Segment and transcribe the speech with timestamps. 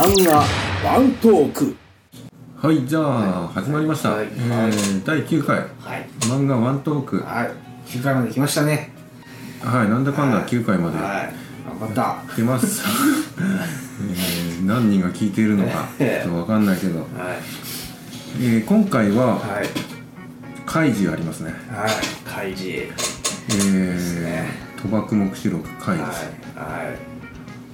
[0.00, 0.38] 漫画
[0.82, 1.76] ワントーク。
[2.56, 5.58] はいじゃあ、始まりました、はいえー第9回。
[5.58, 5.68] はい。
[6.20, 7.18] 漫画ワントーク。
[7.20, 7.50] はい。
[7.86, 8.92] 9回まで来ましたね。
[9.62, 10.46] はいなんだかんだはい。
[10.46, 11.34] 9回まではい。
[11.78, 12.32] 頑張った。
[12.32, 12.80] 来てます、
[13.38, 17.08] えー何人が聞いているのか ちょっと分かんないけど、はい。
[18.40, 19.68] えー今回ははい。
[20.64, 21.52] 開示ありますね。
[21.70, 21.90] はい。
[22.26, 22.86] 開示
[23.50, 24.70] えーね。
[24.82, 26.14] 賭博目視録開はい。
[26.14, 26.26] 示、
[26.56, 26.92] は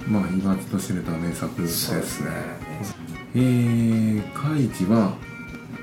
[0.07, 1.99] まあ言わずと知れた名作いですね。
[1.99, 2.29] ですね。
[3.35, 5.15] えー、開示は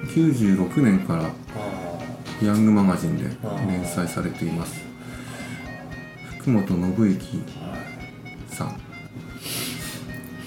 [0.06, 1.28] 96年からあ
[2.42, 3.24] ヤングマガジンで
[3.66, 4.82] 連載されています。
[6.38, 7.42] 福本信之
[8.48, 8.80] さん。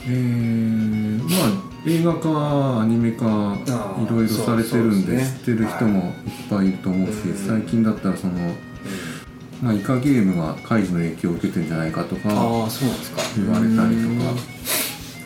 [0.05, 4.03] えー、まあ映画化アニメ化ー。
[4.03, 6.13] いろいろされてるんで知ってる人もいっ
[6.49, 7.37] ぱいいると思うし、うん。
[7.37, 8.33] 最近だったらその、
[9.61, 13.21] まあ、イカゲームがカイジの影響を受けてんじゃないかとか、ああそうなんですか。
[13.37, 14.41] 言われたりとか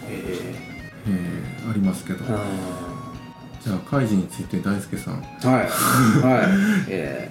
[0.10, 2.24] えーありますけど。
[2.26, 2.28] え
[3.64, 5.16] じゃあカイジについて大輔さん。
[5.16, 5.24] はい。
[5.44, 6.88] はい。
[6.90, 7.30] え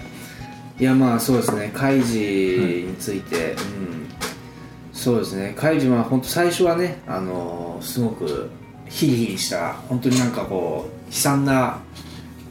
[0.79, 0.83] ー。
[0.83, 1.71] いやまあそうですね。
[1.75, 3.57] カイジについて、うん。
[4.93, 5.55] そうですね。
[5.57, 8.51] カイジは本当最初はねあのーすごく
[8.89, 11.81] ヒリヒリした本当になんかこう悲惨な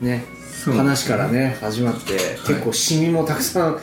[0.01, 0.25] ね。
[0.65, 2.13] 話からね始まって、
[2.45, 3.79] 結構シミもたくさん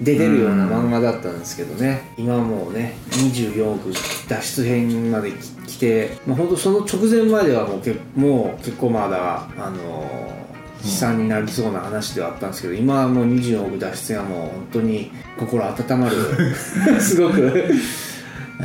[0.00, 2.12] 出てるような漫画だったんですけどね。
[2.16, 3.92] 今はもうね24億
[4.28, 5.32] 脱出編まで
[5.66, 10.44] 来て、まあ、本当その直前まではもうけもう結構まだあのー
[10.84, 16.20] 悲惨になりそうな話ではあったんですけど今はもう24億脱出編はもう本当に心温まる
[17.00, 17.70] すごく、え
[18.60, 18.64] ー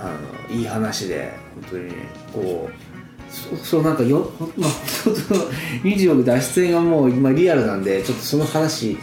[0.00, 0.16] あ
[0.48, 1.32] のいい話で
[1.70, 1.92] 本当に
[2.32, 2.90] こう
[3.30, 4.70] そそうなんかよ、まあ、
[5.04, 5.34] ちょっと
[5.84, 8.96] 26脱出演がもう今リアルなんでちょっとその話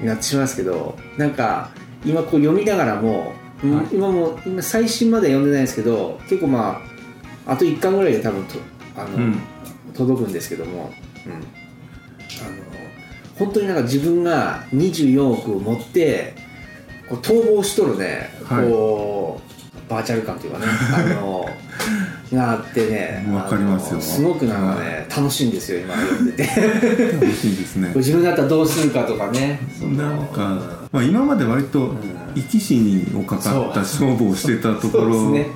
[0.00, 1.70] になってしまいますけどなんか
[2.04, 3.32] 今こう読みながらも、
[3.62, 3.86] うんはい。
[3.92, 6.80] 今も今最新までは読んでないんですけど結構ま
[7.46, 8.54] ああと1巻ぐらいで多分と
[8.96, 9.40] あの、うん。
[9.94, 10.92] 届くんですけども、
[11.26, 11.42] うん、あの
[13.36, 16.34] 本当になんか自分が24億を持って
[17.08, 18.68] こう逃亡しとるね、はい。
[18.68, 19.40] こ
[19.86, 20.66] うバーチャル感というかね。
[20.94, 21.46] あの
[22.32, 24.00] があってねわかりますよ。
[24.00, 26.44] すごくなんかね、楽しいんですよ今読んでて。
[26.44, 27.92] 楽しいですね。
[27.96, 29.60] 自分だったらどうするかとかね。
[29.96, 30.58] なんか、
[30.92, 31.94] まあ、今まで割と
[32.34, 35.50] 生き死にをかかった勝負をしてたところそうですね。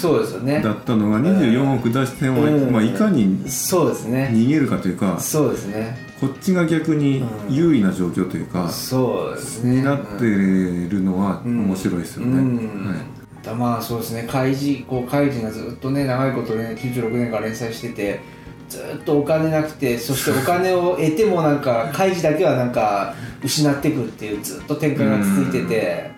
[0.00, 0.60] そうですよね。
[0.62, 2.72] だったのが24億出しても、うん。
[2.72, 4.30] まあ、いかにそうですね。
[4.32, 6.10] 逃げるかというかそうですね。
[6.20, 9.76] こっちが逆に優位な状況というか、そうですね。
[9.76, 12.56] になってるのはうん面白いですよね、うん。
[12.86, 12.96] はい。
[12.96, 13.19] だ
[13.54, 14.26] まあそうですね。
[14.30, 18.20] 開示こう開示がずっとね長いことね96年から連載してて
[18.68, 26.10] ずっとお金なくてそしてお金を得てもなんか 開示だけはなんか失っていくっていうずっと展開が続いてて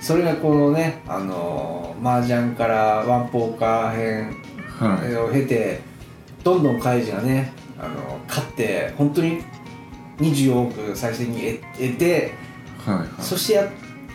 [0.00, 4.36] それがこのねあの麻雀からワンポーカー編
[4.78, 5.14] はい。
[5.16, 5.80] を経て
[6.42, 9.42] どんどん開示がねあの勝って本当に
[10.18, 12.32] 24億最終的に得得て
[13.20, 13.68] そしてや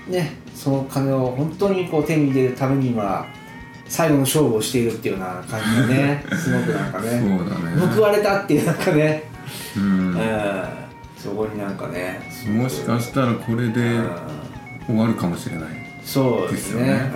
[0.09, 3.27] ねその金を本当にこう手に入れるために今
[3.87, 6.25] 最後の勝負をしているっていうような感じがね。
[6.35, 7.09] すごくなんかね。
[7.11, 7.95] だね。
[7.95, 9.23] 報われたっていうなんかね、
[9.77, 9.83] うん。
[9.83, 10.67] うん、
[11.15, 12.19] そこになんかね。
[12.49, 14.09] もしかしたらこれでうん。
[14.87, 15.67] 終わるかもしれない。
[16.03, 17.11] そうですね。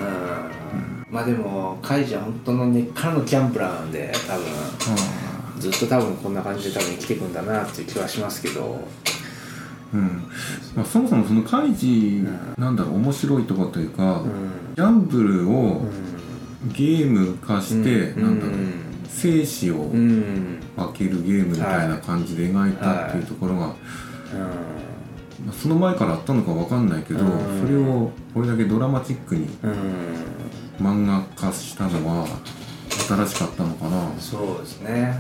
[1.10, 4.46] うん、まあでもカイジは本当の根っからのギャンブラーなんで多分。
[4.46, 5.22] は
[5.58, 8.88] ずっと多分こんな感じで多分生きていくんだなっていう気はしますけど。
[9.06, 9.21] あ
[9.94, 10.24] うん。
[10.76, 12.24] まあ、そもそもそのカイジ
[12.58, 14.76] なんだろう面白いところというか、うん。
[14.76, 15.82] ギャンブルを
[16.64, 16.72] うん。
[16.74, 18.24] ゲーム化して、うん。
[18.24, 18.56] なんだろう
[19.08, 20.60] 生死をうん。
[20.76, 23.76] 分けるゲームみたいな感じで描いたっていうところが、ま
[25.50, 27.62] あ、その前からあったのかわかんないけど、うん。
[27.62, 29.78] それをこれだけドラマチックにうん、うん
[30.82, 32.26] 漫画化したのは
[33.08, 34.12] 新しかったのかな。
[34.20, 35.16] そうですね、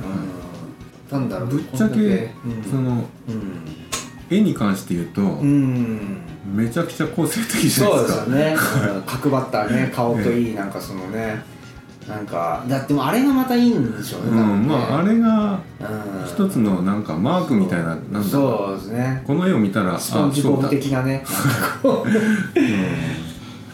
[1.11, 2.31] うん、なんだろうぶっちゃけ
[2.67, 3.91] そのうん
[4.31, 8.56] 絵に関して言うと、うん、めちゃくちゃ個性的じゃないそうでかですすよね、
[8.96, 11.62] うん、角張ったね顔といいなんかそのね。
[12.08, 15.83] なんかだってもあれがまたいいんでしょうねうんまああれがう
[16.24, 16.25] ん。
[16.28, 19.24] 一つのなんかマークみたいななんそうですね。
[19.28, 21.24] この絵を見たらあスポンジボブ的なね。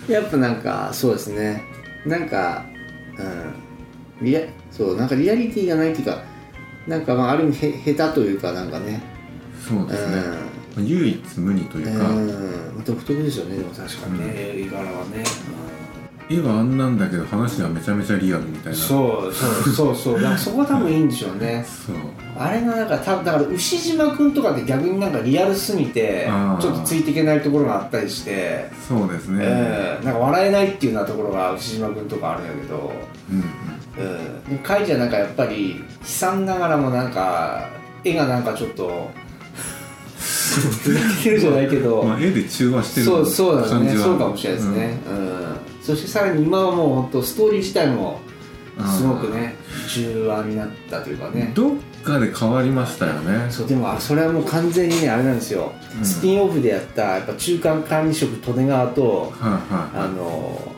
[0.10, 1.63] やっぱなんかそうですね。
[2.06, 2.65] なんか
[3.18, 3.24] う
[4.24, 4.25] ん。
[4.25, 6.21] リアそうなんかリアリティがないっていうか
[6.88, 9.01] なんかまあある意味へ下手というかなんかね
[9.67, 10.23] そうですね、
[10.77, 12.83] 唯一無二というか、うん。
[12.85, 14.19] 独特ですよねでも確かに。
[14.19, 15.23] ね、絵柄はね、
[16.29, 18.77] 絵はあんなんだけど話はめちゃめちゃリアルみたいな。
[18.77, 20.15] そうそうそうそう。
[20.15, 21.65] だからそこは多分いいんでしょうね。
[21.65, 21.95] そう。
[22.37, 26.29] あれがなんか多分だから牛島君とかって逆になんかリアルすぎて
[26.59, 32.91] ちょっとついていけないところがあったりして、そうですね、えーなんか笑えないっていうようなところが牛島君とかあるんだけど、
[33.31, 33.43] うん
[34.03, 34.11] うん。
[34.11, 37.69] うん、でもカイジはなんかやっぱり悲惨ながらもなんか
[38.03, 39.09] 絵がなんかちょっと
[40.47, 43.94] ふざけてるじゃないけど、まあ、 絵で中和してるそうそうなんです感じは。
[43.95, 45.55] ねそうかもしれないですね、うん。
[45.81, 48.19] そしてさらに今はもう本当ストーリー自体も
[48.97, 49.55] すごくね
[49.89, 51.51] 中和になったというかね。
[51.55, 51.71] どっ
[52.03, 53.47] かで変わりましたよね。
[53.49, 56.05] そうでもあそれはもう完全にねあれなんですよ、うん。
[56.05, 60.76] スピンオフでやったやっぱ中間管理職利根川とはいはいあの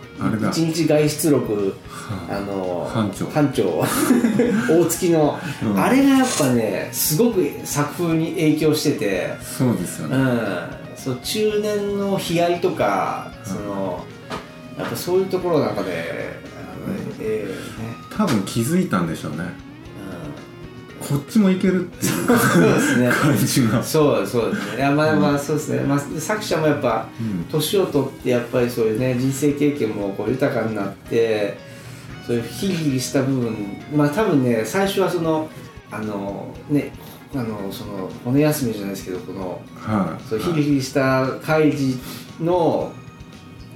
[0.49, 2.39] 一日外出録はあ。
[2.41, 3.25] の班長。
[3.27, 3.83] 班長。
[4.69, 5.79] 大月の、うん。
[5.79, 9.37] あれがやっぱねすごく作風に影響してて。
[9.41, 10.59] そうですよね、うん。
[10.95, 14.05] そう中年の悲哀とかその
[14.77, 17.95] やっぱそういうところなんかで、あのええね。
[18.15, 19.37] 多分気づいたんでしょうね。
[19.63, 19.68] うん
[20.99, 23.09] こっちもいけるっていうそうですね。
[23.09, 24.77] 感じが、そうそうですね。
[24.77, 27.45] いやまあまあそうですね、まあ、作者もやっぱうん。
[27.45, 31.57] 年を取ってやっぱりそういうね人生経験もこう豊かになって
[32.27, 33.55] そういうヒリヒリした部分
[33.95, 35.49] まあ多分ね最初はその
[35.91, 36.91] あのね
[37.33, 40.23] あのその骨休みじゃないですけどこのはい。
[40.29, 41.97] そうヒリヒリした開示
[42.41, 42.91] の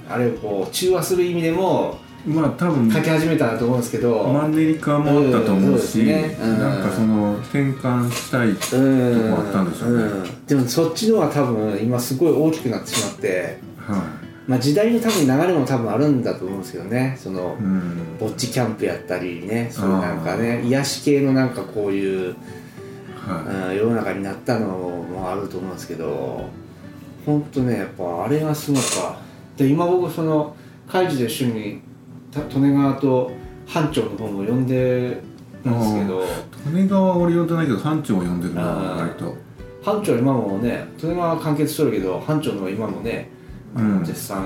[0.08, 6.38] あれをこう中和する意味でもまあ多分書き始めたなと思うんですけど、マンネリ化もあったと思うし、うんね。
[6.40, 6.58] うん。
[6.58, 10.04] なんかその転換したいうんとこあったんでしょうね。
[10.04, 10.46] うん。
[10.46, 14.02] でもそっちのは多分今すごい大きくなってしまって、は
[14.46, 17.18] まあ、時代の多分流れも多分あるんだと思うんですけどね。
[17.20, 18.16] そのい、うん。
[18.18, 19.68] ぼっちキャンプやったりね。
[19.70, 22.36] そういうなんかね癒し系のなんかこういう、
[23.26, 26.48] はうん世の中になったのもあると思うんですけど。
[27.24, 29.18] 本当ねやっぱあれがすごか
[29.56, 30.54] で今僕その
[30.86, 31.93] 海事で一緒にた
[32.40, 33.32] 利根川と
[33.66, 35.20] 班長の方も呼んで
[35.62, 36.22] たんですけど。
[36.22, 39.36] い、利根川は俺呼んでないけど班長を呼んでるな割と。
[39.82, 43.30] 班長は今もね利根川は完結しとるけど班長の今もね、
[43.76, 44.04] うん。
[44.04, 44.44] 絶賛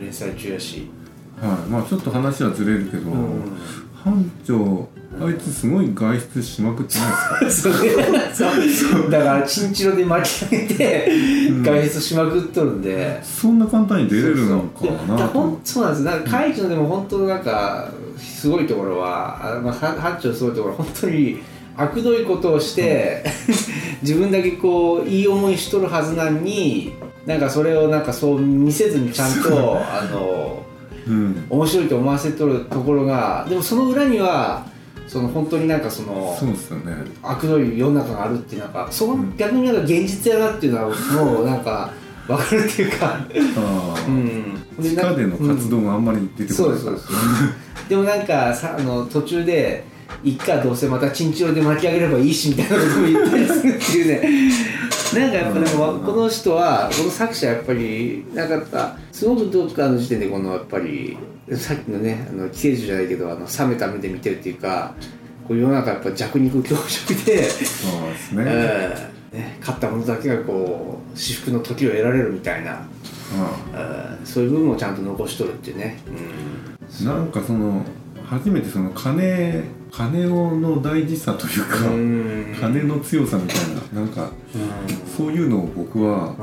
[0.00, 0.88] 連載中やし、
[1.40, 1.70] はい。
[1.70, 3.58] まあちょっと話はずれるけど、うん。
[3.94, 4.88] 班長
[5.20, 9.08] あいつすごい外出しまくってないですか？
[9.10, 11.08] だからチンチロで巻き上げて
[11.50, 11.62] うん。
[11.62, 15.30] 外出しまくっとるんで、そんな簡単に出れるのかな
[15.64, 16.02] そうなんです。
[16.04, 17.88] なんか海事のでも本当なんか
[18.18, 21.38] すごいところはあ、まあ、は班長すごいところは本当に
[21.76, 23.24] 悪どいことをして
[24.02, 26.92] 自分だけこういい思いしとるはずなのに
[27.26, 30.62] なんかそれをなんかそう見せずにちゃんとあの
[31.06, 31.44] うん。
[31.50, 34.64] 面白いと思わせとるところがでもその裏には
[35.12, 36.94] その本当になんかそのそうっすよね。
[37.22, 39.36] 悪どい世の中があるっていうなんかそのうん。
[39.36, 41.92] 逆になんか現実やなっていうのはもうなんか
[42.26, 43.18] 分かるっていうか、
[44.08, 47.16] うん、地下での活動があんまり出てこないから、そうですそう。
[47.16, 47.22] で
[47.82, 49.84] すでもなんかさあの途中で
[50.24, 54.52] いっかどうせまたチンチロで巻き上げればいいしみたいなことも言ったりするっていうね
[55.14, 61.16] なんかやっぱでもこの人はこの作者やっぱりなんかっぱすごくどっかの時点でこのやっぱり
[61.56, 64.94] さっきのねあの寄生獣じゃないけどあの冷めた目で見てるっていうか
[65.46, 72.86] こう世の中やっぱ弱肉強食で、そうですね、ええね、勝った者だけがこう至福の時を得られるみたいな、あ
[73.74, 77.82] ええそういう部分をちゃんと残しとるっていうね、うんなんかその
[78.26, 82.56] 初めてその金金をの大事さというか、うん。
[82.58, 83.58] 金の強さみたい
[83.94, 85.06] ななんかうん。
[85.06, 86.34] そういうのを僕は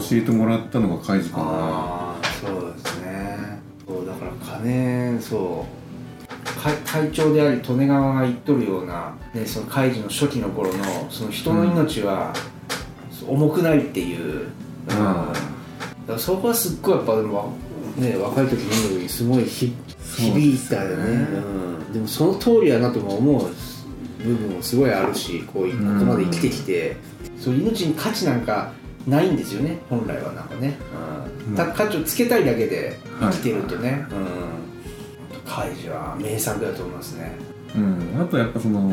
[0.00, 2.16] 教えてもらったのがカイジかな。
[2.40, 3.60] そうですね。
[3.86, 5.76] そうだから金そう。
[6.60, 12.34] 会会長であり利根川が言っとるような、ね、その海事の初期の頃のその人の命は
[13.28, 14.48] 重くないっていう、
[14.88, 15.32] うんあ
[16.06, 17.52] だからそこはすっごいやっぱでも、
[17.96, 19.72] ね、若い時に見る時にすごい響
[20.38, 21.04] いですよねたよね。
[21.04, 21.38] う
[21.72, 23.50] ん、でもその通りやなとも思う
[24.24, 26.96] 部分もすごいあるしこうここうんまで生きてきて、
[27.38, 28.72] そう命に価値なんか
[29.06, 30.76] ないんですよね本来はなんかね、
[31.46, 31.50] うん。
[31.50, 33.32] うんた価値をつけたいだけではい。
[33.32, 37.32] 生きてるとね、うん、カイジは名作だと思いますね、
[37.76, 38.20] うん。
[38.20, 38.90] あとやっぱその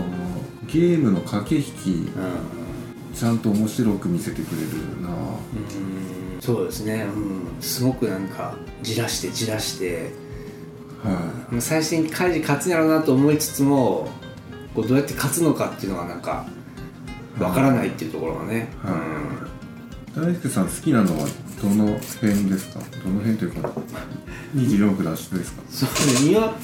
[0.67, 3.15] ゲームの駆け引きうん。
[3.15, 5.09] ちゃんと面白く見せてくれるな。
[5.09, 6.41] うん。
[6.41, 10.11] そうですね、うん、すごくなんかじらしてじらして
[11.03, 14.07] はまあ最終的にカイジ勝つんやろうなと思いつつも
[14.75, 16.45] こうどうやって勝つのかっていうのがなんか
[17.39, 18.91] わからないっていうところがね、は
[20.17, 21.27] いい大輔さん好きなのは
[21.61, 21.85] どの
[22.21, 22.79] 辺ですか？
[23.03, 23.69] どの辺というか
[24.55, 25.63] 24区脱出ですか？
[25.69, 26.31] そうね。
[26.31, 26.55] 今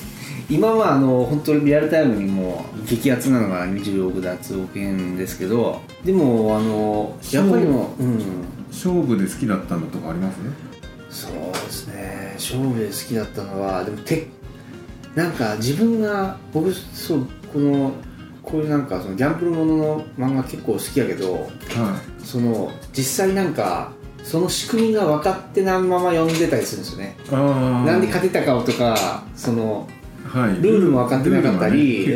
[0.50, 8.20] 今はあの本当にリアルタイムにもう激アツなのが24億脱億円ですけどでもあのやっぱりもう、うん、
[8.72, 10.38] 勝負で好きだったのとかあります？
[10.38, 10.52] ね
[11.10, 12.34] そうですね。
[12.36, 14.28] 勝負で好きだったのはでもて
[15.16, 17.92] なんか自分が僕そうこの
[18.44, 21.50] こういうなんかそのギャンブルものの漫画結構好きやけどは
[22.24, 23.92] その実際なんか
[24.24, 27.18] その仕組みが分かってないまま読んでたりするんですよね。
[27.32, 29.88] なんで勝てたかとかその
[30.26, 30.56] はい。
[30.62, 32.14] ルールも分かってなかったり、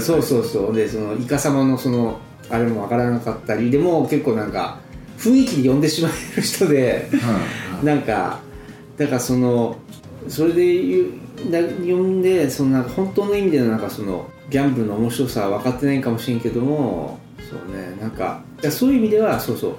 [0.00, 0.74] そうそうそう。
[0.74, 2.18] でそのイカ様のその
[2.50, 3.70] あれも分からなかったり。
[3.70, 4.80] でも結構なんか
[5.18, 8.40] 雰囲気で呼んでしまえる人ではいなんか
[8.96, 9.76] だからその
[10.28, 17.18] それで言うだ呼んでそのなんか本当の意味でのなんかそのギャンブルの面白さは分かってないかもしれんけども
[17.50, 19.76] そうねなんかそういう意味ではそうそう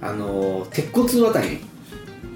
[0.00, 1.58] あの鉄骨渡り。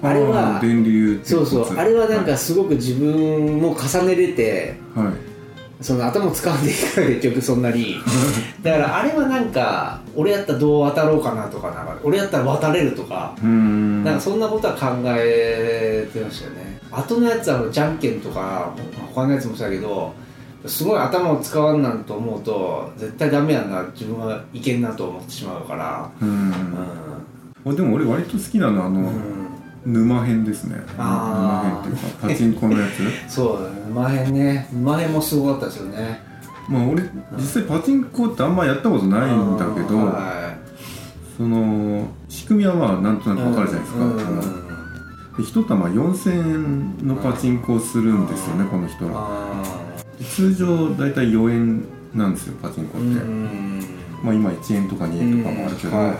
[0.01, 5.32] あれはー電流そうそうあれはなんかすごく自分も重ねれてはい、はい
[5.83, 7.97] その頭使わんでいいから結局そんなに。
[8.63, 11.83] だからあれはなんか俺やったらどう渡ろうかなとかな。
[11.83, 13.33] んか俺やったら渡れるとか。
[13.45, 14.03] ん。
[14.03, 16.79] なんかそんなことは考えてましたよね。
[16.89, 18.73] 後のやつはじゃんけんとかま
[19.03, 20.13] あ他のやつもそうだけど
[20.65, 23.83] すごい頭を使わんなんと思うと絶対ダメやな。
[23.93, 26.09] 自分はいけんなと思ってしまうから。
[26.21, 26.53] うーん。
[27.65, 29.11] うでも俺割と好きなのはあの、
[29.85, 30.81] 沼編ですね。
[30.97, 33.01] 沼編っていうかパチンコのやつ。
[33.33, 33.75] そうだね。
[33.89, 34.67] 馬編ね。
[34.73, 36.21] 馬編もすごかったですよね。
[36.69, 37.03] まあ俺
[37.37, 40.55] 実際パチンコってあんまやったことないんだけど、は
[41.37, 44.17] その仕組みはまあなんといなくわかるじゃないですか、うん。
[45.37, 49.61] で一玉4000円のパチンコをするんですよね、この人は。
[50.23, 53.07] 通常大体4円なんですよパチンコって、
[54.23, 56.17] まあ今1円とか2円とかもあるけど、はいはい。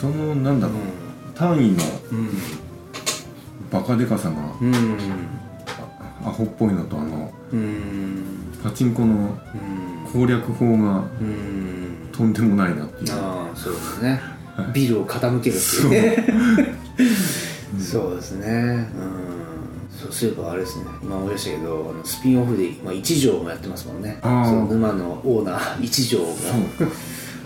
[0.00, 0.76] そのなんだろう、
[1.38, 2.28] 単位のうん。
[3.70, 4.96] バカでかさがうん。
[6.24, 8.24] アホっぽいのとあのうん。
[8.62, 10.12] パチンコのうん。
[10.12, 12.10] 攻略法がうん。
[12.12, 13.12] とんでもないなっていう。
[13.12, 14.20] ああそうですね
[14.74, 16.74] ビルを傾けるっていうね。
[17.78, 18.14] そう。
[18.16, 18.46] ですね。
[18.48, 19.38] うん。
[19.96, 20.84] そうすればあれですね。
[21.00, 24.18] 今思い出したけどあのスピンオフで、まあ、一条もやってますもんね。
[24.22, 26.24] その沼のオーナー一条が。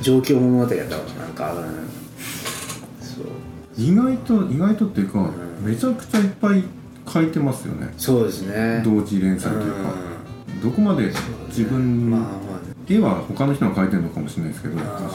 [0.00, 1.54] 状況物語やったわなんか
[3.76, 5.32] 意外と意外とっていうか、ん。
[5.64, 6.62] めちゃくちゃいっぱい
[7.08, 7.92] 書いてますよね。
[7.96, 8.82] そうですね。
[8.84, 9.94] 同時連載というか、
[10.62, 11.12] どこまで
[11.48, 12.26] 自分、まあま
[12.88, 15.06] 絵は他の人が描いてるのかもしれないですけどもしかし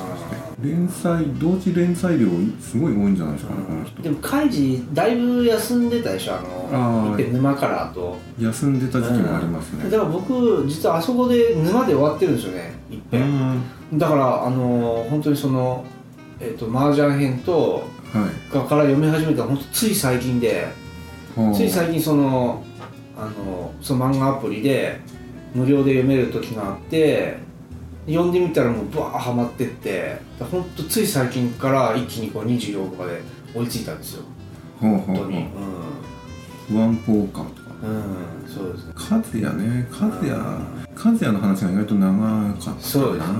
[0.61, 2.27] て連載同時連載量
[2.61, 3.99] すごい多いんじゃないですかねこの人。
[3.99, 8.17] あでもカイジだいぶ休んでたでしょあのあ沼からと。
[8.39, 9.89] 休んでた時期もありますね。
[9.89, 13.21] だから僕実はあそこで沼で終わってるんですよねいっうぺん。
[13.23, 13.63] ん。
[13.93, 15.85] だからあの本当にその
[16.39, 17.83] えっ、と麻雀編とはい
[18.53, 20.67] がから読み始めたの本当つい最近で
[21.35, 22.63] はあつい最近その
[23.17, 24.99] あのその漫画アプリで
[25.53, 27.37] 無料で読める時があって
[28.07, 33.21] 読んでみたらもうバーハマってって本当つい最近から一気にこう24まで
[33.53, 34.23] 追いついたんですよ。
[34.79, 35.47] ほうほうほ本当に。
[36.71, 37.71] うワンポーカーとか。
[37.83, 38.93] うん、うん、そうですね。
[38.95, 39.87] 和也ね。
[39.91, 40.31] 和也
[40.95, 43.39] 和也の話が意外と長かったそうですね、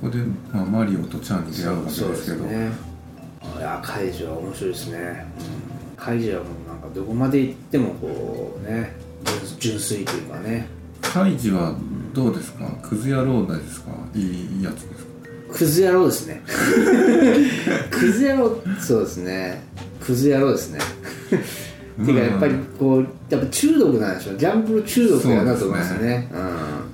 [0.00, 0.18] ここで、
[0.52, 2.66] まあ、マリオとチャンうん、に出会うわけですそうけどですね。
[2.68, 2.95] い
[3.66, 5.26] やカイジは面白いですね、
[5.98, 10.68] うん、カイジはもうなんかどこまで行ってもこうね純純粋というかね。
[11.02, 11.74] カイジは
[12.12, 12.66] どうですか？
[12.82, 13.90] クズ野郎ですか？
[14.14, 14.20] い
[14.60, 15.10] いやつですか？
[15.52, 16.42] クズ野郎ですね。
[17.90, 19.62] クズ野郎そうですね。
[20.00, 20.78] クズ野郎ですね。
[22.04, 24.36] ていうかやっぱりこうやっぱ中毒なんでしょう。
[24.36, 26.28] ギャンブル中毒だなと思いますね。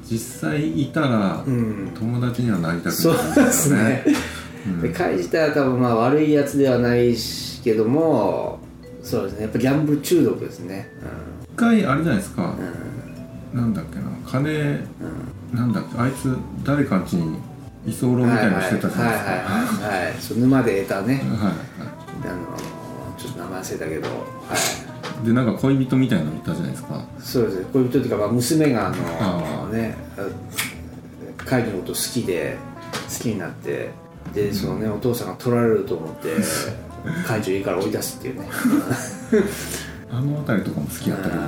[0.09, 4.05] 実際いたらうん、うん、友達にはなりたくそうないですね。
[4.07, 4.15] うん
[4.81, 8.61] でカイ自体は多分まあ悪いやつではないしけども
[9.03, 9.43] そうですね。
[9.43, 10.89] やっぱギャンブル中毒ですね。
[11.43, 12.45] 一回あれじゃないですか。
[12.45, 12.93] うん、うん
[13.53, 14.03] なんだっけな。
[14.27, 14.81] 金
[15.53, 15.99] なんだっけ。
[15.99, 17.37] あいつ誰かんちに
[17.87, 19.31] 居候みたいなのしてたじゃないですか。
[19.31, 19.45] はいはい。
[19.45, 20.15] はいはいはい。
[20.21, 21.15] そう沼で得たね。
[21.19, 21.53] はいは
[22.25, 24.09] あのちょっと名前忘れたけど。
[24.09, 25.25] はい。
[25.25, 27.05] いでなんか恋人みたいなのいたじゃないですか。
[27.19, 27.67] そうですね。
[27.73, 29.73] 恋人っていうか、まあ、娘があのあー。
[29.75, 29.97] ね
[31.45, 32.57] 会議のこと好きで
[33.09, 33.91] 好きになって
[34.33, 36.29] でそのねお父さんが取られると思って
[37.27, 38.49] 会長家から追い出すっていうね。
[40.11, 41.43] あの辺りとかも好きだったけど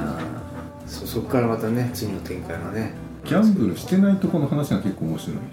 [0.87, 2.95] そうそこからまたね次の展開がね。
[3.25, 5.37] ギャンブルしてないとこの話が結構面白い。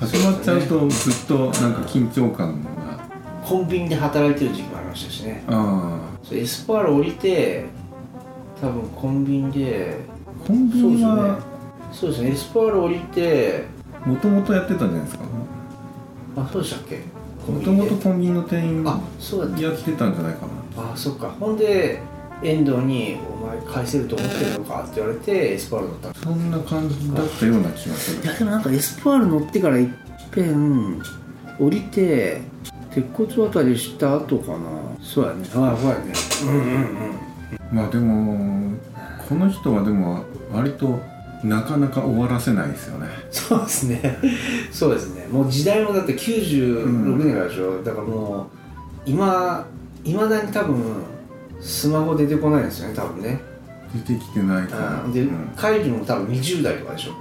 [0.00, 2.70] 始まっちゃうとずっとなんか緊張感が。
[3.44, 5.42] コンビニで働いてる時期もありましたしね。
[5.46, 7.66] あそうエスポワール降りて
[8.60, 9.98] 多分コンビニで。
[10.26, 11.38] あコンビニは
[11.92, 12.30] そうですね。
[12.30, 13.64] エスポワール降りて
[14.06, 15.24] もともとやってたんじゃないですか？
[16.36, 17.02] あそうでしたっけ？
[17.50, 20.92] もともとコンビニの店員あそうだやってたんじゃないかな。
[20.92, 21.30] あそっか。
[21.40, 22.00] ほんで
[22.42, 26.14] 遠藤に「お前返せると思ってるのか?」って言われてエスポワール乗った。
[26.14, 28.22] そんな感じだったような気がする。
[28.22, 29.88] いやでもなんかエスポワール乗ってからいっ
[30.30, 31.02] ぺん
[31.58, 32.40] 降りて
[32.94, 34.58] 鉄骨渡りした後かな。
[35.02, 35.40] そうやね。
[35.40, 36.12] はいそうやね。
[36.44, 37.76] うんうんうん。
[37.76, 38.72] まあでも
[39.28, 41.00] この人はでも割と
[41.44, 43.06] なかなか終わらせないですよね。
[43.30, 44.18] そうですね。
[44.70, 45.26] そうですね。
[45.30, 48.48] もう時代もだって96年からでしょ、だからも
[49.06, 49.66] う今
[50.04, 50.76] いまだに多分
[51.60, 53.40] スマホ出てこないですよね多分ね。
[53.94, 57.12] 出てきてないから、で、うん、カイジも多分20代とかでしょ。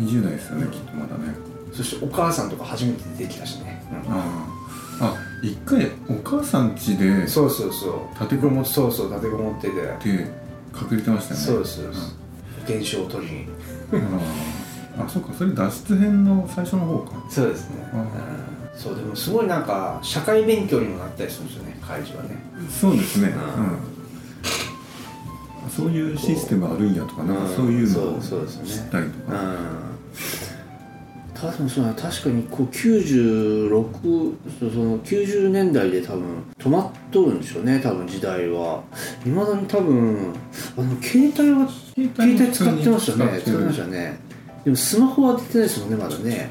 [0.00, 1.34] 20代ですよねきっとまだね。
[1.72, 4.12] そしてお母さんとか初めて出てきたしね、うん。
[4.12, 4.16] あ
[5.00, 8.20] ああ一回お母さん家でそうそうそう。
[8.20, 10.08] 立てこもっそうそう立てこもってて、て
[10.92, 11.46] 隠れてましたよね。
[11.46, 11.86] そうですそう。
[11.88, 12.23] です
[12.64, 13.46] 保険証を取りに。
[14.96, 17.24] あそうかそれ脱出編の最初の方か。
[17.28, 17.76] そうですね、
[18.76, 22.36] そうでもすごいなんか社会勉強にもなったりするんですよねカイジはね。
[22.70, 23.32] そうですね、う
[25.64, 28.30] うん、そういうシステムあるんやとかなんかそういうのを知っ
[28.90, 29.94] たりとか、うん
[31.34, 38.82] 多分そう確かにこう96そその90年代で多分止まっとるんでしょうね多分時代は。
[39.26, 40.32] いまだに多分
[40.76, 43.40] あの携帯は携携帯使ってましたね。
[43.40, 44.18] 使ってましたね。
[44.64, 46.50] でもスマホは出てないですもんねまだね。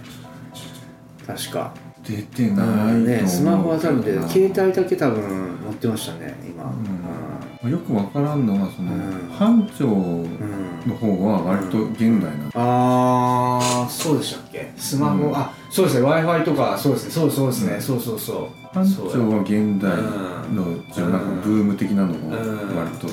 [1.25, 1.73] 確か。
[2.05, 2.91] 出てうな。
[2.91, 6.65] いねスマホは多分でな携帯だけ多分持ってましたね今。
[6.65, 9.29] うんよくわからんのはその、うん。
[9.29, 14.73] 班長うん、うんの方は割と現代な、ああそうでしたっけ？
[14.75, 15.37] スマホ、うん。
[15.37, 16.03] あそうですね。
[16.03, 17.11] w i f i とかそうですね。
[17.11, 17.81] そうそうですね、うん。
[17.81, 18.47] そうそうそう。
[18.73, 19.91] 班そう長は現代
[20.53, 22.75] の、じゃあなんかブーム的なのをん。
[22.75, 23.07] 割と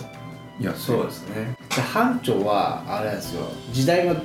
[0.61, 0.80] やって。
[0.80, 1.57] そうですね。
[1.75, 3.47] で班長はあれですよ。
[3.73, 4.16] 時代が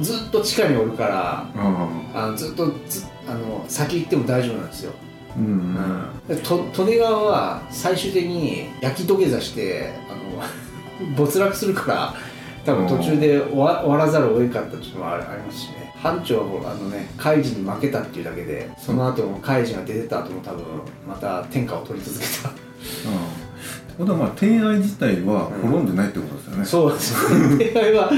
[0.00, 4.92] ずっと地下におるからああのずっとずあの先行っても大丈夫なんですよ、
[5.36, 10.14] あうん、でと利根川は最終的に焼き土下座してあ
[11.02, 12.14] の 没落するから
[12.64, 15.92] 多分途中で終わ終わらざるを得なかったっていうのもありますしね。
[16.02, 20.64] 班長はあのねカイジに負けたっていうだけでその後もカイジが出てた後も多分
[21.08, 22.48] また天下を取り続けた。
[22.48, 22.52] あ
[23.42, 23.46] あ
[23.98, 27.64] ただまあ提愛自体は滅んでないってことですよね、そうですね。
[27.64, 28.10] 提愛は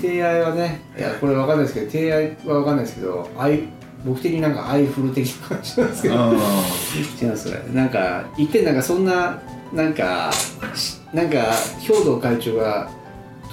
[0.00, 3.64] 提愛はねいやこれわかんないですけど提愛はわかんないですけどアイ
[4.04, 6.14] 僕的になんかアイフル的な感じなんですけど。
[6.18, 6.32] あ
[7.22, 9.40] 違うそれなんかいっぺんなんかそんな
[9.72, 10.30] なんか
[10.74, 12.90] しなんか兵藤会長が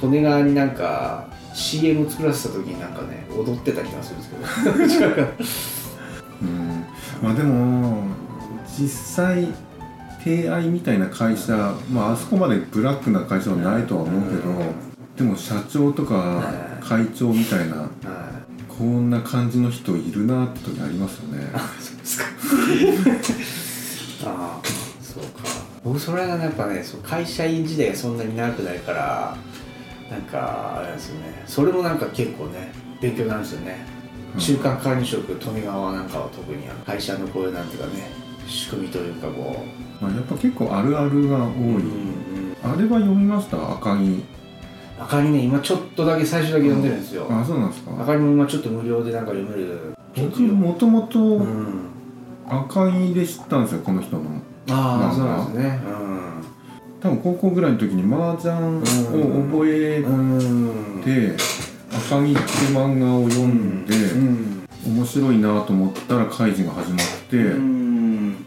[0.01, 5.11] 利根川になんか CM 作らせた時になんかね踊ってた気がするんですけど。
[5.11, 5.27] 違
[6.41, 6.85] うん。
[7.21, 8.03] まあでも
[8.77, 9.47] 実際
[10.23, 14.55] 提愛みたいな会社まああそこまでブラックな会社はないとは思うけど、うん。
[15.17, 16.43] でも社長とか
[16.81, 18.38] うん会長みたいなはい
[18.79, 21.51] こんな感じの人いるなって時ありますよね。
[21.77, 22.17] そうです
[24.23, 24.31] か。
[24.31, 24.67] ああ
[25.01, 25.29] そうか。
[25.83, 29.37] 僕それがねやっぱねそう会社員時代がそんなに長くないから
[30.09, 31.43] なんかあれですよね。
[31.45, 33.85] それもなんか結構ね勉強になるんですよね。
[34.35, 34.39] うん。
[34.39, 38.09] 中間管理職富川なんかは特に会社のこういうなんていうかね
[38.47, 39.65] 仕組みというかこ
[39.99, 43.57] まあ、やっぱ結構あるあるが多う、い、うんうん、あれは読みました？
[43.73, 44.23] 赤木
[44.99, 47.91] 赤にね今ちょっとだけ最初だけ読んでるんですよ、あそうなんですか？
[48.01, 49.95] 赤にも今ちょっと無料でなんか読める。
[50.15, 51.85] 僕もともとうん。
[52.47, 54.23] 赤木で知ったんですよこの人の。
[54.71, 55.79] ああそうなんですね。
[56.99, 61.03] 多分高校ぐらいの時に麻雀を覚えうんうん。
[61.03, 61.35] て
[61.95, 62.41] 赤木って
[62.73, 64.67] 漫画を読んで、うん。
[64.85, 68.45] 面白いなと思ったら怪人が始まって、うん。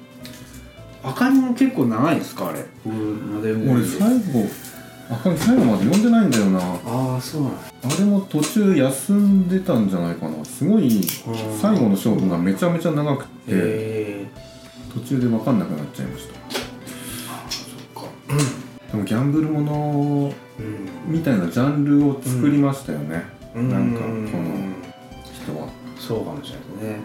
[1.05, 2.67] 赤にも結構長いですかあれ？
[2.85, 4.47] 俺最後
[5.11, 6.59] 赤木最後まで読んでないんだよな。
[6.61, 7.57] ああそうなんあ
[7.99, 10.45] れも途中休んでたんじゃないかな。
[10.45, 11.03] すごい
[11.61, 14.27] 最後の勝負がめちゃめちゃ長くて。
[14.93, 16.35] 途中で分かんなくなっちゃいました。
[17.95, 18.11] そっか。
[18.91, 21.11] でもギャンブルものうん。
[21.11, 24.75] みたいなジャンルを作りましたよね、なんかこのうん
[25.33, 25.67] 人は。
[25.99, 27.01] そうかもしれないですね。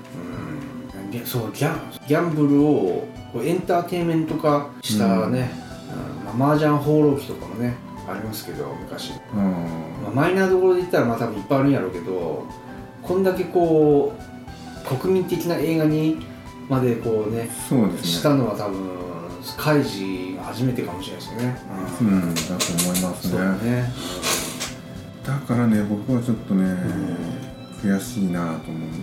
[1.05, 1.11] うん。
[1.11, 1.77] ギャそうギャン
[2.09, 3.07] ギャンブルを
[3.41, 5.49] エンターテインメント化したね、
[6.29, 6.39] うん。
[6.39, 7.73] まあ、麻雀放浪記とかもね
[8.07, 9.41] ありますけど昔、うん。
[10.03, 12.45] まあ、マイナーどころで言ったらまあ多分いっぱいあるんやろうけど
[13.03, 14.13] こんだけこ
[14.91, 16.17] う国民的な映画に
[16.69, 18.07] までこうねそうですね。
[18.07, 18.97] したのは多分
[19.57, 21.55] カイジが初めてかもしれないですよね、
[22.01, 22.35] うん。
[22.35, 22.53] だと
[22.89, 23.93] 思いますそうねだね、
[25.25, 26.75] だからね僕はちょっとね、
[27.81, 28.97] 悔しいなと思うね。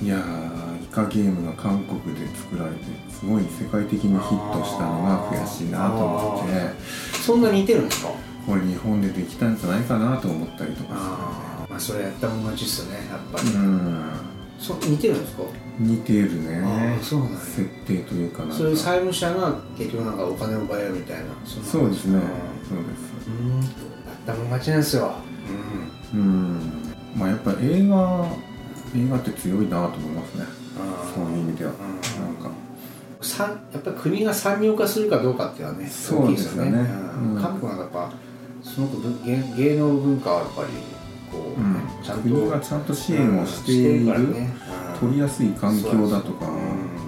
[0.00, 2.78] いやーイカゲームが韓国で作られて
[3.10, 7.18] すごい世界的にヒットしたのが悔しいなと思って。
[7.20, 8.10] そんな似てるんですか？
[8.48, 14.10] これ日本でできたんじゃないかなと思ったりとかああまあそれやったもん勝ちっすよねやっぱり、うん。
[14.58, 15.42] そ似てるんですか？
[15.78, 16.98] 似てるね。
[17.02, 17.38] そうなんや。
[17.38, 22.20] 設定というかなそういう債務者が結局なんかお金を奪えるみたいなそうですね。
[22.68, 23.66] そううんやっ
[24.26, 25.12] たもん勝ちなんですよ。
[26.02, 26.60] ですうん。
[27.14, 28.26] まあやっぱ映画
[28.96, 30.44] 映画って強いなと思いますね。
[31.14, 31.72] そういう意味では。
[31.72, 32.24] うん。
[32.24, 32.50] なんか。
[33.72, 36.70] やっぱり国が産業化するかどうかっていうのはねそう大きいですよね。
[36.80, 37.34] うん。
[37.36, 37.42] うん。
[37.42, 38.12] 韓国なんかやっぱ
[38.68, 40.68] すごく文芸芸能文化はやっぱり
[41.32, 42.04] こう、うん。
[42.04, 44.50] ちゃんと国がちゃんと支援をしているうんね。
[44.94, 44.98] うん。
[45.00, 46.46] 取りやすい環境だとか。
[46.46, 46.98] うん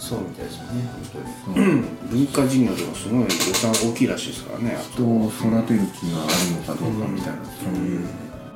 [0.00, 0.82] そそうみたいですよね
[1.44, 1.60] 本当
[2.16, 2.24] に。
[2.24, 8.08] 文化事業でもすごい予算大きいらしいですからねあ人を育てる気があるのかどうかみたいな、そういう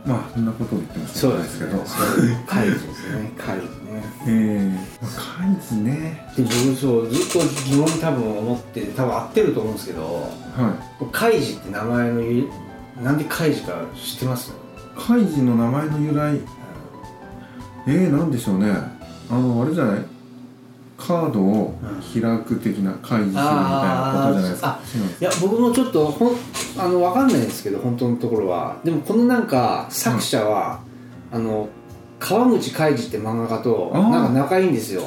[0.07, 1.79] まあそんなことを言ってもしょうですけど
[2.47, 3.33] 会議ですね。
[3.39, 3.71] 会議ね。
[4.27, 5.03] ええ。
[5.03, 6.33] まあ会議ね。
[6.37, 12.49] で僕そうずっと疑問に多分思って多分合ってると思うんですけどはカイジって名前の由
[13.03, 14.51] なんでカイジか知ってます？
[14.51, 14.55] い
[14.97, 16.41] 会議の名前の由来？
[17.87, 18.73] えー、なんでしょうね。
[19.31, 20.05] あのあれじゃない？
[20.97, 21.75] カードを
[22.13, 24.81] 開く的な会議するみたいなことじゃないですか、
[25.21, 26.37] いや僕もちょっとほん
[26.79, 28.77] あの分かんないんですけど本当のところは。
[28.85, 30.81] でもこのなんか作者は、
[31.33, 31.69] あの
[32.21, 35.03] 川口海二って漫画家となんか仲いいんですよ。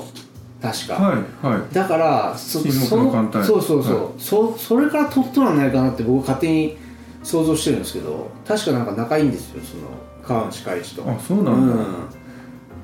[0.62, 1.74] 確か、はいはい。
[1.74, 6.78] だからそのそうそうそう、はそそれから取っとらないかなって僕勝手に
[7.24, 9.84] 想像してるんですけど確かなんか仲いいんですよその
[10.28, 11.10] 川口海二と。
[11.10, 11.86] あそうなんだ、うん。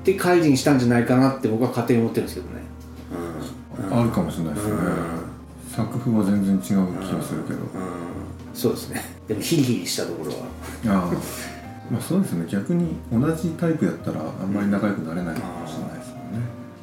[0.04, 2.58] で開示にしたんじゃないかなって僕は勝手に思ってるんですけどね。
[2.58, 2.63] うん
[3.90, 4.74] あるかもしれないですね、
[5.74, 6.60] 作風は全然違う
[7.02, 7.68] 気がするけど、うん。
[8.54, 9.02] そうですね。
[9.26, 10.38] でもヒリヒリしたところは。
[11.02, 11.12] ああ。
[11.90, 12.46] まあそうですね。
[12.48, 16.22] 逆に同じタイプやったらあんまり仲良くなれないかもしれないですよね、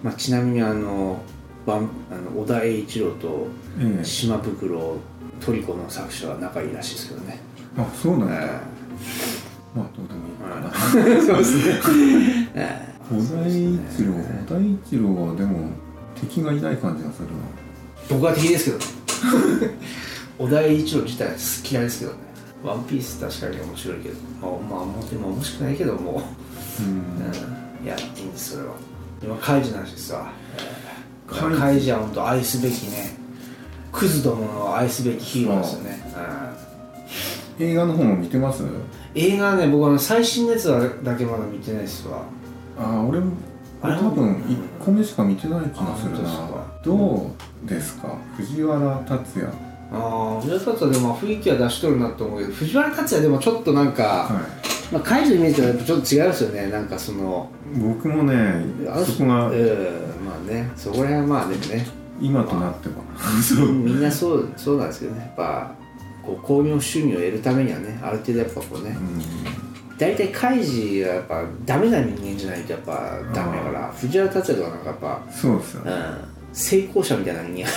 [0.03, 1.21] まあ、ちなみにあの
[1.65, 3.47] バンあの小田栄一郎と
[3.79, 4.03] ええ。
[4.03, 4.97] 島袋
[5.39, 7.39] トリコの作者は仲いいらしいですけどね、
[7.77, 8.61] あそうなんだ、え
[9.75, 10.69] まあどうでもいいかな、
[11.15, 15.69] え そうですね、え え小田栄一郎小田栄一郎はでも
[16.21, 17.33] 敵がいない感じがするな。
[18.09, 18.85] 僕は敵ですけどね。
[20.37, 21.31] 小田栄一郎自体は
[21.69, 22.17] 嫌いですけどね。
[22.63, 24.15] ワンピース確かに面白いけど。
[24.41, 26.23] まあまあもうでも面白くないけども。
[26.79, 26.89] う、うん。
[26.89, 28.73] うん、いやいいんですそれは。
[29.23, 30.61] 今カイジの話ですわ、え
[31.27, 33.15] えカイジは本当愛すべきね。
[33.91, 36.03] クズどもの愛すべきヒーローですよね、
[37.59, 37.65] うん。
[37.67, 38.63] 映画の方も見てます？
[39.13, 42.23] 映画はね僕は最新のやつはだけまだ見てないですわ。
[42.79, 43.33] ああ俺も
[43.83, 46.29] あれ多分1個目しか見てない気がするな。
[46.83, 47.31] ど
[47.65, 48.15] うですか？
[48.37, 49.53] 藤原竜也。
[49.93, 54.41] ああ藤原竜也でも雰囲気は出しとるなと思うけど藤原竜也でもちょっとなんか、は
[54.91, 56.67] まあ、カイジのイメージとはちょっと違いますよね。
[56.69, 58.63] なんかそのい僕もね
[59.05, 61.85] そこがええまあねそこら辺はまあでもね。
[62.21, 62.95] 今となっては。
[63.71, 65.21] みんなそうそうなんですけどね。
[65.21, 65.71] やっぱ
[66.21, 69.70] こう興行収入を得るためにはねある程度やっぱこうねうん
[70.01, 75.91] 大体カイジはやっぱダメな人間じゃないとやっぱダメだから藤原竜也とかなんかやっぱそうですよね。
[75.91, 77.69] うん成功者みたいな人間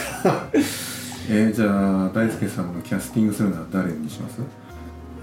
[1.30, 4.40] えー、じゃあ大輔さんがキャスティングするなら誰にします？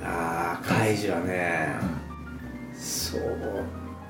[0.04, 1.76] ああカイジはね、
[2.78, 3.22] そう。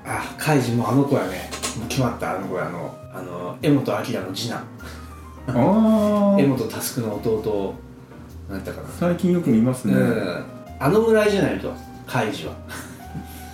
[0.04, 1.50] あカイジもうあの子やね。
[1.78, 4.64] もう決まったあの子やあのあの江本明の次男。
[5.48, 7.74] ああ 江本佑の弟
[8.50, 10.44] なんだったか最近よく見ますな、ね、うん。
[10.78, 11.72] あのぐらいじゃないと
[12.06, 12.52] カイジは、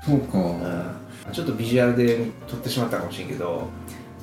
[0.08, 3.68] そうか、うん、ちょっとビジュアルで撮ってしまったかもしれんけど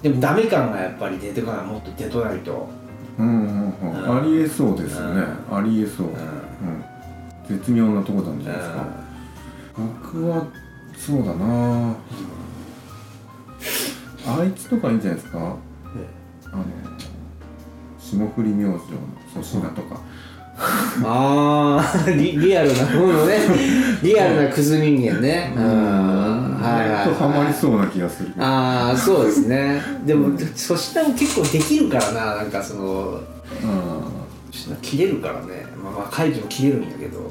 [0.02, 2.68] でもダメ感がやっぱり出てこないもっと出とないと、
[3.20, 4.04] うんうんうん。
[4.04, 4.18] うん。
[4.18, 6.14] ありえそうですね、ありえそう、うん。
[6.14, 6.20] うん。
[7.48, 8.88] 絶妙なとこなんじゃないですか、
[9.78, 10.48] 僕は
[10.98, 11.96] そうだな。
[14.28, 15.40] あいつとかいいんじゃないですか？
[15.40, 16.64] あの
[18.00, 18.98] 霜降り明星の
[19.34, 20.00] 粗品とか、
[21.04, 23.38] ああリリアルなものね。
[24.02, 25.54] リアルなクズ人間ね。
[25.56, 26.56] うん。
[26.62, 28.32] はいはい、とハマりはい、そうな気がする。
[28.40, 29.82] ああそうですね。
[30.06, 32.36] でも粗品も結構できるからな。
[32.38, 33.20] なんかその
[33.64, 33.66] う
[34.74, 35.66] ん切れるからね。
[35.84, 37.28] まあまあ怪獣も切れるんやけど、うん、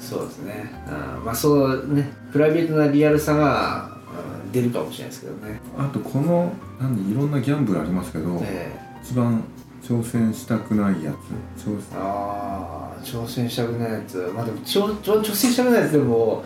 [0.00, 0.72] そうですね、
[1.18, 2.10] うん、まあそうね。
[2.32, 3.90] プライベートなリアルさが、
[4.46, 5.60] うん、出るかもしれないですけどね。
[5.78, 8.92] あとこのなんでいろんなギャンブルありますけど、ええ。
[9.04, 9.44] 一番
[9.82, 11.12] 挑戦したくないや
[11.56, 11.66] つ。
[11.66, 11.98] 挑戦。
[11.98, 14.30] ああ挑戦したくないやつ。
[14.34, 16.44] まあでも挑挑挑戦したくないやつでも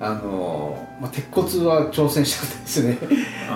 [0.00, 2.98] あのまあ鉄骨は挑戦したくないですね。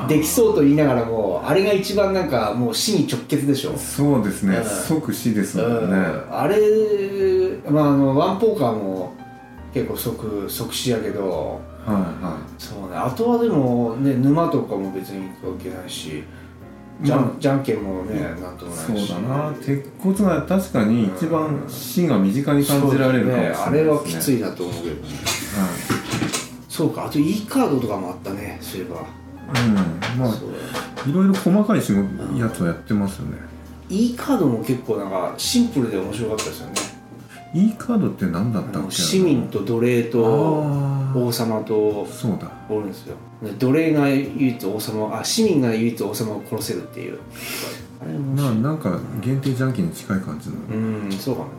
[0.08, 3.76] できそうと言いながらもあれが一番なんかもう死に直結でしょ。
[3.76, 4.64] そうですね、うん。
[4.64, 6.26] 即死ですもんね、うん。
[6.30, 6.58] あれ
[7.70, 9.12] まああのワンポーカーも
[9.72, 11.60] 結構即即死やけど。
[11.84, 12.96] はいはそうね。
[12.96, 16.22] あとはでもね沼とかも別に関係ないし
[17.00, 19.04] じゃん,、まあじゃんけんもねなんともないし。
[19.04, 19.52] いそうだな。
[19.64, 23.56] 鉄骨が確かに一番死が身近に感じられるかもしれないね。
[23.56, 25.00] あれはきついなと思うけどね。
[25.02, 25.68] は
[26.68, 28.96] そうかあと E カードとかもあったねそういえば。
[28.96, 29.74] い、うん。
[30.18, 33.38] まあいろいろ細かい仕事やつはやってますよね。
[33.88, 36.91] E カードも結構なんかシンプルで面白かったですよね
[37.54, 38.92] E カードって何だったっけ？
[38.92, 40.22] 市民と奴隷と
[41.14, 42.50] 王様とそうだ。
[42.68, 43.16] おるんですよ。
[43.42, 47.18] で奴隷が唯一王様あ市民が唯一王様を殺せるっていう。
[48.00, 51.52] あれ面まあなんか限定ジャンキーに近い感じの、うんそうかもね、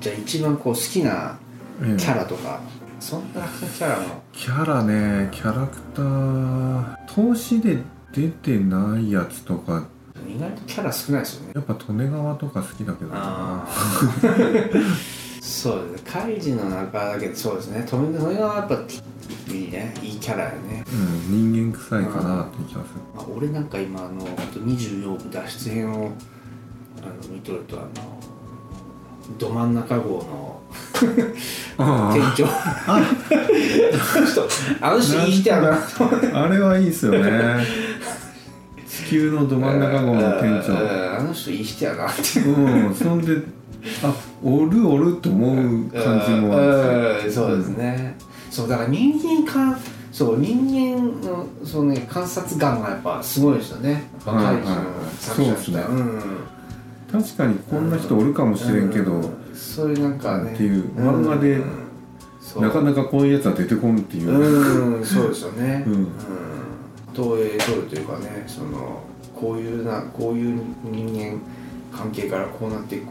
[0.00, 1.38] じゃあ一番こう好きな
[1.82, 1.96] ええ。
[1.96, 2.60] キャラとか、
[2.98, 3.42] そんな
[3.76, 4.22] キャラの？
[4.32, 6.96] キャラねキャラクター。
[7.14, 7.78] 投資で
[8.12, 9.86] 出てないやつとか
[10.28, 11.52] 意外とキャラ少ないですよね。
[11.54, 13.16] やっぱ利根川とか好きだけどな。
[13.16, 13.66] あ
[15.40, 16.10] そうですね。
[16.10, 17.86] カイジの中だけどそうですね。
[17.88, 19.94] トメトメはやっぱいいね。
[20.02, 23.00] いいキャラやね、うん人間臭いかなって気がする。
[23.14, 26.12] まあ、俺なんか今あのあと24億脱出編を
[27.02, 27.88] あの見とるとあの
[29.38, 30.60] ど真ん中号の
[31.78, 32.46] あ店長。
[32.86, 33.00] あ
[34.20, 34.48] の人
[34.80, 35.78] あの人いい人やな
[36.34, 37.20] あれはいいっすよね
[38.88, 42.40] 地球のど真ん中号の店うん長あの人いい人やなって。
[42.40, 43.58] うんそんで
[44.02, 48.16] あおるおると思う感じもあるうんそうですね、
[48.50, 49.78] そうだから人間か
[50.12, 53.90] そう人間のその、ね、観察眼がやっぱすごいですよね。
[53.92, 57.22] やっぱはいはい怪獣の作者の人そうですねん。
[57.22, 59.54] 確かにこんな人おるかもしれんけど、うん。
[59.54, 60.52] そういうなんかね。
[60.54, 61.60] っていう漫画で
[62.60, 65.84] なかなかこういうやつは出てこんっていう、うんそうですよね。
[65.86, 66.08] うん
[67.18, 69.02] 投影取るというかねその
[69.34, 71.40] こういうなこういう人間
[71.96, 73.02] 関係からこうなって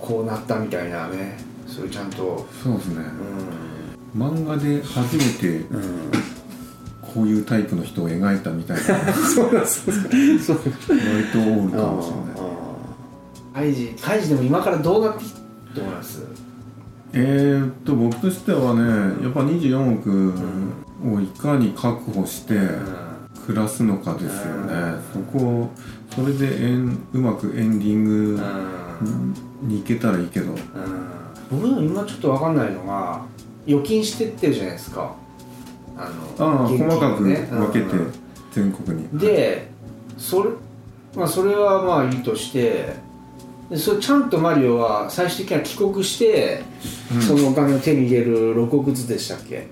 [0.00, 3.02] こうなったみたいなねそれちゃんとそうですね。
[4.14, 6.12] う漫画で初めてん、うん、
[7.02, 9.94] こういうタイプの人を描いたみたいな そうなんそう
[10.38, 10.58] そう。
[10.58, 12.34] 割とおるかもしれない。
[13.52, 15.34] カイジカイジでも今からどうなっていく
[15.74, 16.22] と思います？
[17.12, 20.32] えー、っと僕としてはねやっぱ24億
[21.04, 22.54] をいかに確保して
[23.46, 24.96] 暮らすのかですよね。
[25.12, 25.70] そこを
[26.14, 28.40] それでエンうまくエンディング
[29.62, 30.54] に行けたらいいけど。
[31.50, 33.22] 僕でも今ちょっと分かんないのが
[33.66, 35.14] 預金してってるじゃないですか。
[35.96, 38.12] あのああ現金細かく分けてうん。
[38.52, 39.08] 全国に。
[39.18, 39.68] で
[40.16, 40.50] それ
[41.14, 42.96] まあそれはまあいいとして
[43.68, 46.62] でそれちゃんとマリオは最終的には帰国して、
[47.14, 47.22] うん。
[47.22, 49.68] そのお金を手に入れる6億ずつでしたっけ？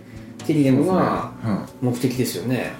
[0.47, 2.73] 手に入れるのがは目的ですよね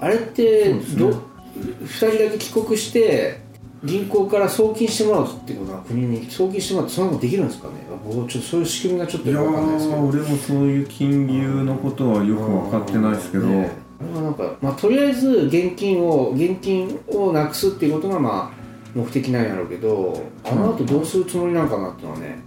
[0.00, 1.00] あれってそうですね。
[1.00, 3.40] ど、2人だけ帰国して
[3.84, 7.74] 銀行から送金してもらうってことは国に送金してもらってそのことできるんですかね？
[8.04, 10.00] 僕ちょっとそういう仕組みがちょっとよくわかんないですけど。
[10.00, 18.60] ー俺もそういう金融のことはよく分かってないですけど、ねあれはなんか、まあ、とりあえず現金を現金をなくすっていうことがまあ
[18.94, 22.38] 目的なんやろうけどあの後どうするつもりなんかなっていうのはね。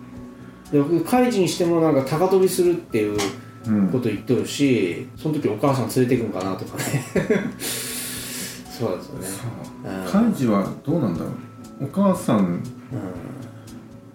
[0.71, 3.19] で僕開示にしてもなんか高飛びするっていううん
[3.91, 6.83] こと言っとるしその時お母さん連れてくんかなとかね。
[8.77, 9.27] そうですよね。
[10.05, 10.07] う。
[10.09, 10.11] ん。
[10.11, 11.85] カイジはどうなんだろう？
[11.85, 12.61] お母さん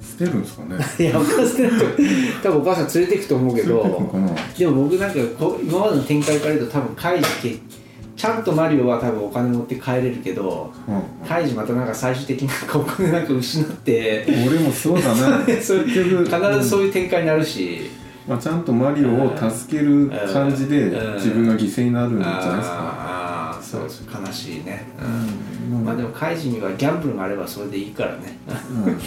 [0.00, 0.76] 捨てるんですかね？
[0.98, 1.70] いやお母さん
[2.42, 4.10] 多分お母さん連れてくと思うけど
[4.58, 7.60] でも僕なんかこう今までの展開から言うと多分カイジ
[8.16, 11.28] ちゃんとマリオは多分お金持って帰れるけどうん。
[11.28, 15.14] カイジまたなんか最終的になんかお金なんか失って俺もそうだ
[15.46, 17.90] ね必ずそういう展開になるし、
[18.28, 21.14] まあ、ちゃんとマリオを助ける感じでうん。
[21.14, 24.84] 自分が犠牲になるんじゃないですか、そうです悲しいね、
[25.70, 25.84] うん。
[25.84, 28.38] まあでもカイジにはギャンブルがあればそれでいいからね。
[28.86, 28.98] うん。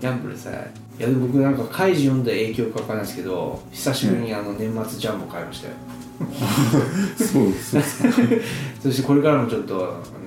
[0.00, 0.72] ギャンブルさえ。
[0.98, 5.74] いやでも僕なんかカイジ読んだ影響かわかんないですけど久しぶりにあの年末ジャンボ買いましたよ、
[7.16, 7.82] そうそう
[8.82, 9.78] そしてこれからもちょっとあ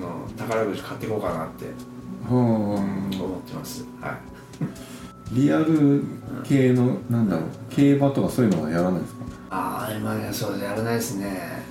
[0.02, 1.66] の宝くじ買っていこうかなって
[2.28, 2.76] は思
[3.46, 3.84] ってます。
[4.00, 4.10] はい。
[4.10, 4.18] あ
[5.34, 6.02] リアル
[6.44, 9.24] 系のなんだろう競馬とかそういうのはやらないですか？
[9.50, 11.62] ああ今ねそうやらないですね。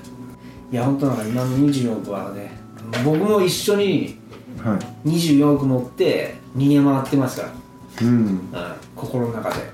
[0.71, 2.57] いや本当なんか今の24億はね
[3.03, 4.19] 僕も一緒に
[4.63, 5.09] はい。
[5.09, 8.17] 24億持って2年回ってますから、うん。
[8.17, 8.39] うん、
[8.95, 9.55] 心の中で。
[9.55, 9.67] だか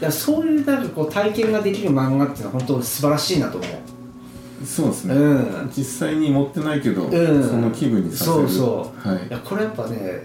[0.00, 4.66] らそういうなんかこう体験ができる漫画っていうのは本当素晴らしいなと思う。
[4.66, 5.70] そうですね、うん。
[5.76, 7.44] 実際に持ってないけど、うん。
[7.44, 8.36] その気分にさせる。
[8.36, 9.08] そうそう。
[9.08, 9.26] はい。
[9.26, 10.20] いやこれやっぱねやっ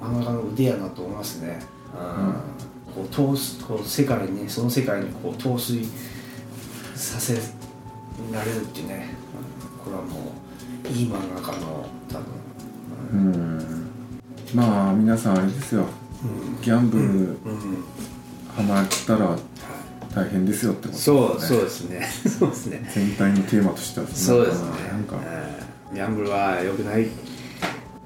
[0.00, 1.60] ぱ漫画家の腕やなと思いますね、
[1.94, 3.04] うん。
[3.06, 5.84] こう通すこう世界にねその世界にこう陶酔
[6.94, 7.34] させ
[8.32, 9.14] られるっていうね。
[9.52, 10.32] うんこれはも
[10.84, 12.24] ういい漫画家の多分。
[13.12, 13.90] うん。
[14.54, 15.86] まあ皆さんあれですよ。
[16.24, 16.62] うん。
[16.62, 17.84] ギャンブルうん、うん
[18.54, 19.38] ハマったら
[20.12, 22.06] 大変ですよってことそうそううですね。
[22.38, 22.90] そうですね。
[22.92, 24.68] 全体のテーマとしてはそうですね。
[24.90, 25.16] なんか。
[25.16, 25.94] うん。
[25.94, 27.06] ギャンブルは良くない。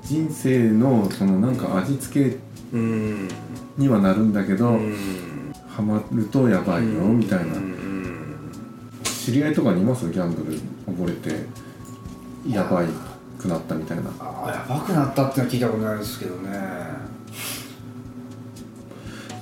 [0.04, 2.36] 人生のそのなんか味付け
[2.72, 3.28] うん
[3.76, 4.96] にはなるんだけど、うん。
[5.68, 7.54] ハマるとやばいよみたいな、
[9.04, 10.10] 知り合いとかにいます？
[10.10, 11.46] ギャンブル溺れて
[12.46, 12.86] やばい
[13.38, 14.04] くなったみたいな。
[14.20, 16.50] あやばくなったってのは聞いたことないですけどね。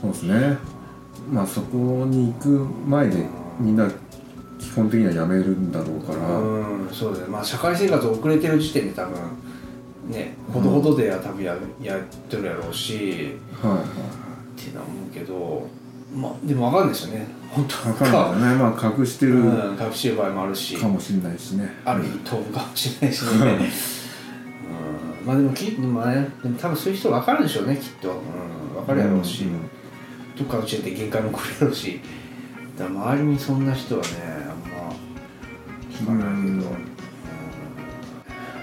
[0.01, 0.57] そうですね。
[1.33, 2.49] まあそこに行く
[2.87, 3.27] 前で
[3.59, 3.91] みんな
[4.61, 9.19] 基本的にはやめるんだろうから、うんそうですねまあ社会生活遅れてる時点で多分
[10.09, 13.37] ねほどほどでは多分ややってるやろうし。
[13.61, 13.85] はいはい
[14.61, 15.67] っていうのは思うけど
[16.15, 17.27] まあでも分かんないですよね。
[17.51, 18.63] 本当分かんないよね。
[18.63, 20.77] まあ隠してるうん隠してる場合もあるし。
[20.77, 21.71] かもしれないしね。
[21.85, 23.71] ある日飛ぶかもしれないしね。
[25.25, 29.61] まあでもき、まあね、でも多分そういう人分かるでしょうねきっと、うん、分かるやろうし、うん
[30.37, 32.01] どっかの時点で限界も来るやろうし。
[32.79, 34.95] だ周りにそんな人はねあんま
[35.93, 36.91] 聞かないけど。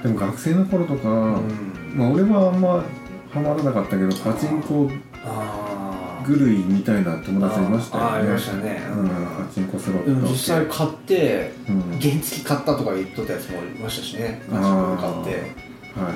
[0.03, 2.83] でも学生の頃とか、うん、まあ俺はあんま
[3.31, 4.89] ハマらなかったけどパチンコ
[5.23, 5.66] ああ
[6.27, 8.09] 狂いみたいな友達いましたよね。
[8.09, 8.81] あーありましたね。
[8.95, 10.09] うん、パチンコスロット。
[10.09, 11.81] でも実際買ってうん。
[11.99, 14.41] 原付き買ったとか言っとったやつもいましたしね。
[14.51, 15.99] あーガチンコ買って。
[15.99, 16.07] は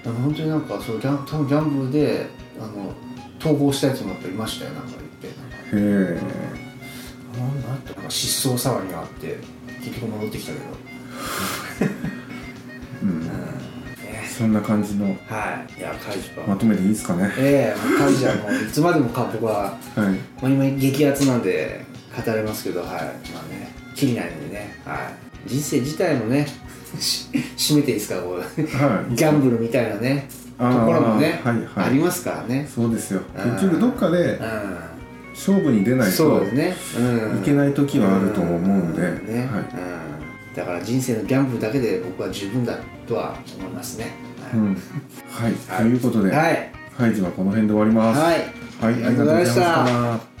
[0.00, 0.02] ん。
[0.02, 2.26] でも本当になんかそうギャン多分ギャンブルで
[2.60, 2.92] あの
[3.38, 5.32] 逃亡したやつもやっぱいましたよなんか言ってへ
[5.72, 6.20] え
[7.38, 9.38] なんなんとか失踪騒ぎがあって
[9.84, 10.64] 結局戻ってきたけど
[14.42, 15.78] そんな感じのはい。
[15.78, 17.32] いやカイジはまとめでいいですかね。
[17.38, 19.98] ええもうカイジはもういつまでもか僕ははい。
[20.42, 21.84] まあ、今激アツなんで
[22.26, 22.90] 語れますけどはい。
[22.90, 25.12] まあねきりないのでねは
[25.46, 25.48] い。
[25.48, 26.48] 人生自体もね
[26.98, 28.40] し締めていいですかこう。
[28.40, 29.14] はい。
[29.14, 30.28] ギャンブルみたいなね
[30.58, 31.86] ところもね、はいはい。
[31.86, 32.68] ありますからね。
[32.68, 33.22] そうですよ。
[33.36, 33.52] うん。
[33.52, 34.40] 結局どっかでう
[35.34, 36.12] 勝負に出ないん。
[36.12, 39.02] そうとですね、うん、いけない時はあると思うんで。
[39.02, 39.60] ね、はい。
[39.60, 42.76] うん、だから人生のギャンブルだけで僕は十分だ
[43.06, 44.76] とは思いますねうん。
[45.30, 45.52] はい。
[45.54, 46.70] ということではい。
[46.98, 48.20] ハイジはこの辺で終わります。
[48.20, 48.38] はい。
[48.80, 48.94] はい。
[48.94, 49.84] ありがとうございました。
[49.84, 50.31] ありがとうございました